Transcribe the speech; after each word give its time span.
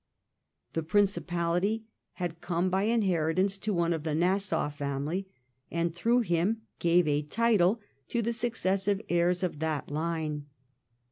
The 0.73 0.81
principality 0.81 1.85
had 2.13 2.41
come 2.41 2.71
by 2.71 2.85
inheritance 2.85 3.59
to 3.59 3.71
one 3.71 3.93
of 3.93 4.01
the 4.01 4.15
Nassau 4.15 4.67
family, 4.71 5.27
and 5.69 5.93
through 5.93 6.21
him 6.21 6.63
gave 6.79 7.07
a 7.07 7.21
title 7.21 7.79
to 8.07 8.23
the 8.23 8.33
successive 8.33 8.99
heirs 9.09 9.43
of 9.43 9.59
that 9.59 9.91
line. 9.91 10.47